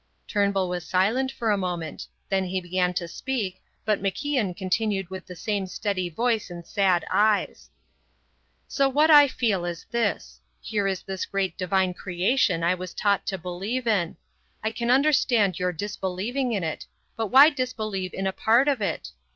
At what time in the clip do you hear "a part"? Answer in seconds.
18.25-18.67